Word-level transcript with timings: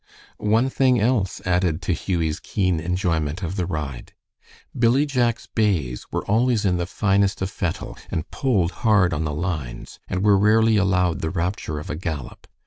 One 0.39 0.67
thing 0.67 0.99
else 0.99 1.41
added 1.45 1.79
to 1.83 1.93
Hughie's 1.93 2.39
keen 2.39 2.79
enjoyment 2.79 3.43
of 3.43 3.55
the 3.55 3.67
ride. 3.67 4.13
Billy 4.75 5.05
Jack's 5.05 5.45
bays 5.45 6.07
were 6.11 6.25
always 6.25 6.65
in 6.65 6.77
the 6.77 6.87
finest 6.87 7.39
of 7.43 7.51
fettle, 7.51 7.95
and 8.09 8.27
pulled 8.31 8.71
hard 8.81 9.13
on 9.13 9.25
the 9.25 9.31
lines, 9.31 9.99
and 10.07 10.23
were 10.23 10.39
rarely 10.39 10.75
allowed 10.75 11.19
the 11.21 11.29
rapture 11.29 11.77
of 11.77 11.91
a 11.91 11.95
gallop. 11.95 12.47